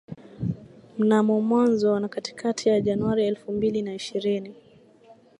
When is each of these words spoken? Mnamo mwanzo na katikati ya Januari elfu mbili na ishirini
Mnamo 0.97 1.41
mwanzo 1.41 1.99
na 1.99 2.07
katikati 2.07 2.69
ya 2.69 2.81
Januari 2.81 3.25
elfu 3.27 3.51
mbili 3.51 3.81
na 3.81 3.93
ishirini 3.93 4.55